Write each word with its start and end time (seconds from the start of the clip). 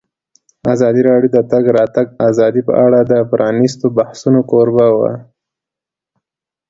ازادي 0.73 1.01
راډیو 1.09 1.31
د 1.33 1.37
د 1.43 1.47
تګ 1.51 1.63
راتګ 1.77 2.07
ازادي 2.29 2.61
په 2.67 2.73
اړه 2.85 2.99
د 3.11 3.13
پرانیستو 3.31 3.85
بحثونو 3.97 4.39
کوربه 4.51 4.87
وه. 4.97 5.11